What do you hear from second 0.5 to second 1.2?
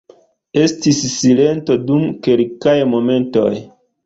Estis